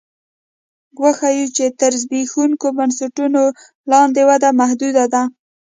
وښیو 1.01 1.47
چې 1.55 1.65
تر 1.79 1.91
زبېښونکو 2.01 2.67
بنسټونو 2.77 3.43
لاندې 3.91 4.21
وده 4.29 4.49
محدوده 4.59 5.05
ده 5.13 5.21